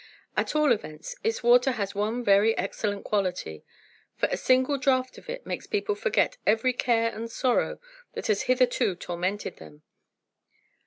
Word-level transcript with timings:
"At 0.35 0.55
all 0.55 0.71
events, 0.71 1.15
its 1.23 1.43
water 1.43 1.73
has 1.73 1.93
one 1.93 2.23
very 2.23 2.57
excellent 2.57 3.03
quality; 3.03 3.63
for 4.15 4.27
a 4.31 4.35
single 4.35 4.79
draught 4.79 5.19
of 5.19 5.29
it 5.29 5.45
makes 5.45 5.67
people 5.67 5.93
forget 5.93 6.37
every 6.43 6.73
care 6.73 7.11
and 7.15 7.29
sorrow 7.29 7.79
that 8.13 8.25
has 8.25 8.41
hitherto 8.49 8.95
tormented 8.95 9.57
them. 9.57 9.83